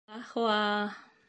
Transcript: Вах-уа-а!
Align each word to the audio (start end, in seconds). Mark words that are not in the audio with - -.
Вах-уа-а! 0.09 0.79